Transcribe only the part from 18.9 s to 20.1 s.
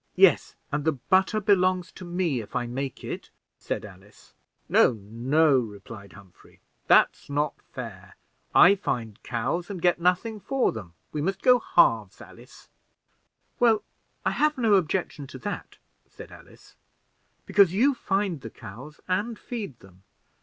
and feed them.